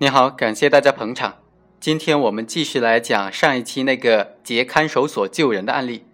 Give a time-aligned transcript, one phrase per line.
[0.00, 1.38] 你好，感谢大家捧场。
[1.80, 6.04] 今天我们继续来讲上一期那个劫看守所救人的案例。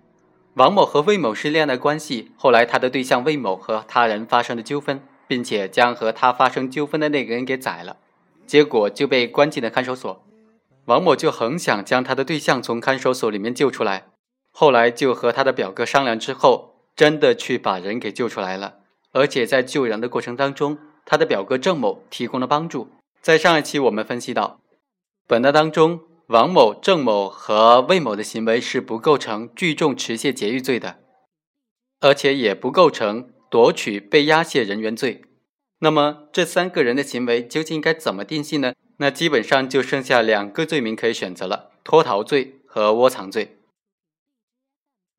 [0.54, 7.98] 王某和魏某是恋爱关系，后来他的对象魏某和他人发生了纠纷，并且将和他发生纠纷的那个人给宰了，
[8.46, 10.24] 结果就被关进了看守所。
[10.86, 14.06] 王某就很想将他的对象从看守所里面救出来，
[14.50, 18.76] 后来就和他的表哥商量之后，真的去把人给救出来了。
[19.12, 22.88] 而且在救人的过程当中，他的表哥郑某提供了帮助。
[23.24, 24.60] 在上一期我们分析到，
[25.26, 26.02] 本案当中。
[26.28, 30.98] 王某、郑某和魏某的行为是不构成聚众持械劫狱罪的，
[32.00, 35.22] 而且也不构成夺取被押解人员罪。
[35.80, 38.72] 那么这三个人的行为究竟该怎么定性呢？
[38.98, 43.58] 那基本上就剩下两个罪名可以选择了：脱逃罪和窝藏罪。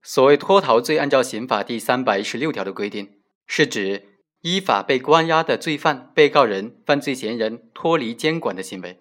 [0.02, 4.15] 所谓脱逃罪，按照刑法第三百一十六条的规定，是指
[4.46, 9.00] 依法被关押的罪犯、被告人、犯罪嫌疑人脱离监管的行为。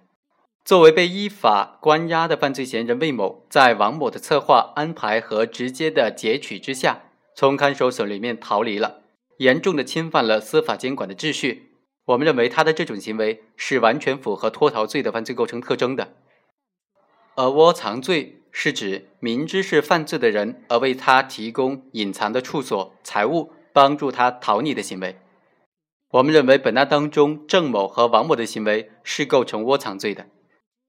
[0.64, 7.02] 作为被依法关押的犯罪嫌疑人魏某，在王某的策划、安排和直接的截取之下，
[7.36, 9.02] 从看守所里面逃离了，
[9.36, 11.74] 严重的侵犯了司法监管的秩序。
[12.06, 16.14] 我们认为他的这种行为是完全符合脱逃罪的犯罪构成特征的。
[17.34, 25.18] 而窝藏罪是指明知是犯罪的人而为他提供隐藏的处所、财物，帮助他逃匿的行为。
[26.14, 30.26] 我们认为本案当中郑某和王某的行为是构成窝藏罪的。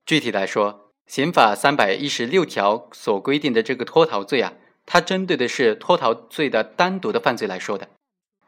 [0.05, 4.53] 具体来说，刑法三百一十六条所规定的这个脱逃罪啊，
[4.85, 7.89] 它针对的是脱逃罪的单独的犯罪来说的。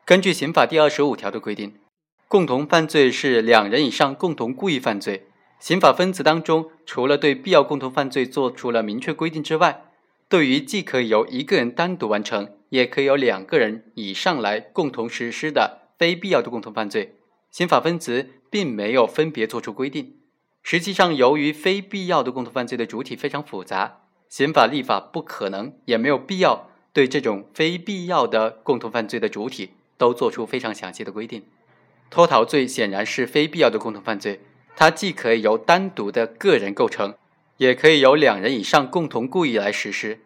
[0.06, 1.80] 根据刑法第二十五条的规定，
[2.28, 5.26] 共同犯罪是两人以上共同故意犯罪。
[5.60, 9.86] 刑法分则当中，除了对必要共同犯罪做出了明确规定之外，
[10.30, 17.16] 对于既可以由一个人单独完成，也可以由两个人以上来共同实施的非必要的共同犯罪，
[17.50, 20.14] 刑法分则并没有分别作出规定。
[20.62, 31.44] 实际上，由于非必要的共同犯罪的主体非常复杂，刑法立法不可能也没有必要对这种非必要的共同犯罪的主体都做出非常详细的规定。
[32.10, 34.42] 脱逃罪显然是非必要的共同犯罪，
[34.76, 37.16] 它既可以由单独的个人构成，
[37.58, 40.18] 也可以由两人以上共同故意来实施；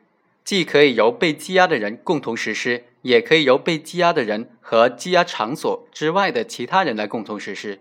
[0.43, 7.79] 既可以由被羁押的人共同实施，也可以由被羁押的人和羁押场所之外的其他人来共同实施。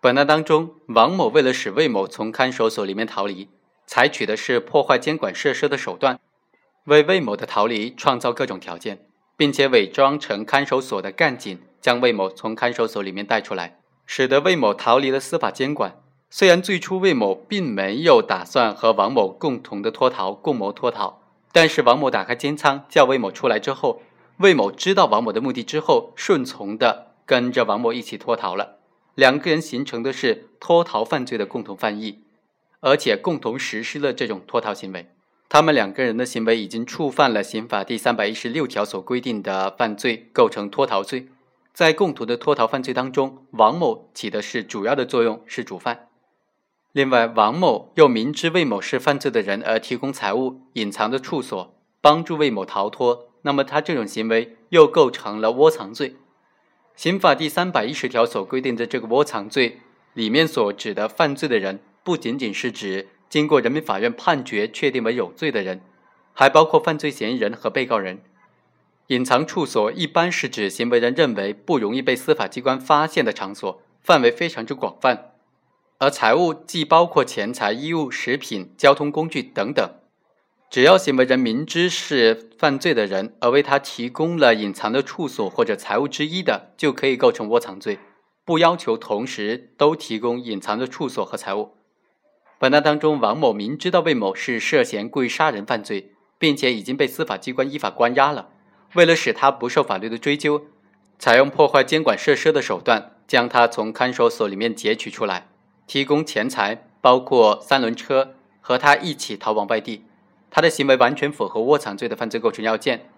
[0.00, 3.48] 本案当中，王某为了使魏某从看守所里面逃离，
[3.86, 6.20] 采取的是破坏监管设施的手段，
[6.84, 9.06] 为魏某的逃离创造各种条件，
[9.36, 16.00] 并且伪装成看守所的干警，将魏某从看守所里面带出来，使得魏某逃离了司法监管。
[16.28, 21.20] 虽然最初魏某并没有打算和王某共同的脱逃，共谋脱逃，
[21.52, 24.02] 但是王某打开监仓叫魏某出来之后，
[24.38, 28.76] 魏某知道王某的目的之后，顺从的跟着王某一起脱逃了。
[29.14, 32.20] 两个人形成的是脱逃犯罪的共同犯意，
[32.80, 35.08] 而且共同实施了这种脱逃行为。
[35.48, 41.28] 他们两个人的行为已经触犯了刑法第三百一十六条所规定的犯罪，构成脱逃罪。
[41.72, 46.08] 在共同的脱逃犯罪当中，王某起的是主要的作用，是主犯。
[46.92, 56.16] 另外，王某又明知魏某是犯罪的人而提供财物、隐藏的处所，帮助魏某逃脱，那么他这种行为又构成了窝藏罪。
[56.96, 59.78] 刑法第三百一十条所规定的这个窝藏罪
[60.14, 65.80] 里面所指的犯罪的人，不仅仅是指经过人民法院判决确定为有罪的人，
[66.32, 68.20] 还包括犯罪嫌疑人和被告人。
[69.08, 75.30] 隐藏处所一般是指行为人认为不容易被司法机关发现的场所，范围非常之广泛。
[75.98, 79.88] 而财物既包括钱财、衣物、食品、交通工具等等。
[80.76, 87.98] 只要行为人明知是犯罪的人而为他提供了隐藏的处所或者财物之一的，就可以构成窝藏罪，
[88.44, 91.70] 不要求同时都提供隐藏的处所和财物。
[92.58, 98.50] 本案当中，王某明知道魏某是涉嫌故意杀人犯罪，并且已经被司法机关依法关押了，
[98.92, 100.66] 为了使他不受法律的追究，
[101.18, 105.48] 采用破坏监管设施的手段，将他从看守所里面劫取出来，
[105.86, 110.02] 提供钱财，包括三轮车，和他一起逃往外地。
[110.50, 113.08] 他的行为完全符合窝藏罪的犯罪构成要件，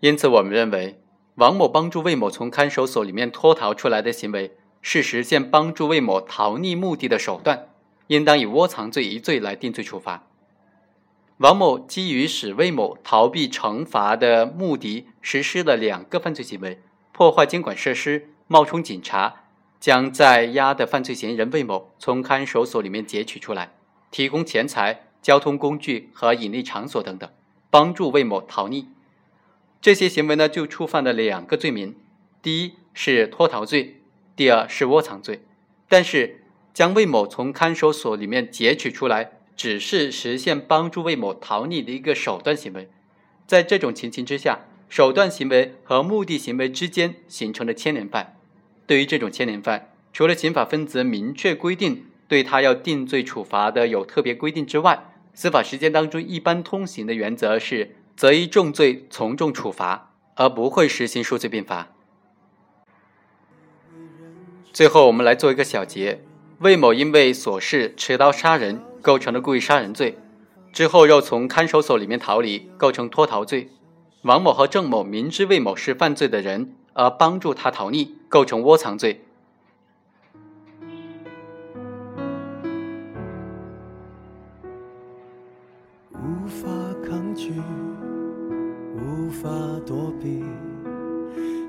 [0.00, 1.00] 因此我们认为
[1.36, 7.68] 王某帮助魏某从看守所里面脱逃出来的行为是实现帮助魏某逃匿目的的手段，
[8.06, 10.26] 应当以窝藏罪一罪来定罪处罚。
[11.38, 16.80] 王某基于使魏某逃避惩罚的目的，实施了两个犯罪行为：
[17.12, 19.44] 破坏监管设施、冒充警察，
[19.78, 23.72] 将在押的犯罪嫌疑人魏某从看守所里面劫取出来，
[24.10, 25.05] 提供钱财。
[25.26, 27.28] 交通工具和隐匿场所等等，
[27.68, 28.86] 帮助魏某逃匿，
[29.80, 31.96] 这些行为呢就触犯了两个罪名：
[32.40, 34.02] 第一是脱逃罪，
[34.36, 35.42] 第二是窝藏罪。
[35.88, 42.88] 但是将魏某从看守所里面劫取出来，只是实现帮助魏某逃匿的一个手段行为。
[43.48, 48.36] 在这种情形之下，手段行为和目的行为之间形成了牵连犯。
[48.86, 61.88] 对于这种牵连犯，除了刑法分则明确规定对他要定罪处罚的有特别规定之外，司法实践当中一般通行的原则是择一重罪从重处罚，而不会实行数罪并罚。
[64.72, 66.22] 最后，我们来做一个小结：
[66.60, 70.14] 魏某因为琐事持刀杀人，构成了故意杀人罪；
[70.72, 73.68] 之后又从看守所里面逃离，构成脱逃罪。
[74.22, 79.25] 王某和郑某明知魏某是犯罪的人，而帮助他逃匿，构成窝藏罪。
[86.46, 86.68] 无法
[87.04, 87.50] 抗拒，
[88.94, 89.50] 无法
[89.84, 90.44] 躲避，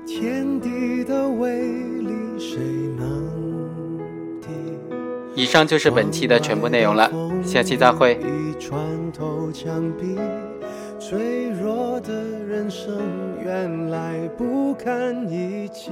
[0.06, 1.60] 天地的威
[1.98, 2.60] 力，谁
[2.96, 3.98] 能
[4.40, 4.46] 敌？
[5.34, 7.10] 以上就是本期的全部内容了，
[7.42, 8.20] 下期再会。
[11.00, 12.12] 脆弱的
[12.46, 13.00] 人生
[13.44, 15.90] 原来不堪一击。